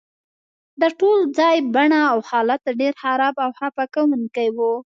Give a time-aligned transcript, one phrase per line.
[0.81, 4.57] د ټول ځای بڼه او حالت ډیر خراب او خفه کونکی و